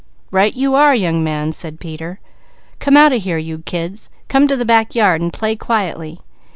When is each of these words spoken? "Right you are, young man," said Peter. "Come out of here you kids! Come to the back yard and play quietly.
"Right 0.31 0.55
you 0.55 0.73
are, 0.73 0.95
young 0.95 1.23
man," 1.23 1.51
said 1.51 1.79
Peter. 1.79 2.19
"Come 2.79 2.97
out 2.97 3.13
of 3.13 3.21
here 3.21 3.37
you 3.37 3.59
kids! 3.59 4.09
Come 4.29 4.47
to 4.47 4.55
the 4.57 4.65
back 4.65 4.95
yard 4.95 5.21
and 5.21 5.31
play 5.31 5.55
quietly. 5.55 6.21